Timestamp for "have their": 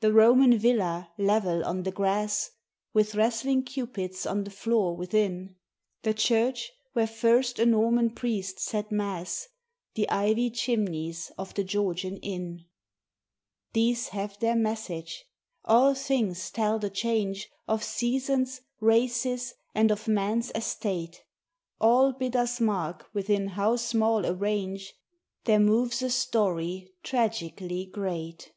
14.16-14.56